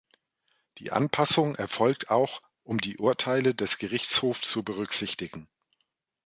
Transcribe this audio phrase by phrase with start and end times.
[0.79, 5.47] Die Anpassung erfolgt auch, um die Urteile des Gerichtshofs zu berücksichtigen.